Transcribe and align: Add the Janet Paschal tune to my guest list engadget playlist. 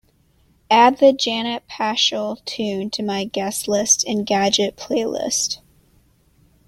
Add 0.71 0.97
the 0.97 1.13
Janet 1.13 1.67
Paschal 1.67 2.37
tune 2.43 2.89
to 2.89 3.03
my 3.03 3.23
guest 3.23 3.67
list 3.67 4.03
engadget 4.07 4.71
playlist. 4.73 5.59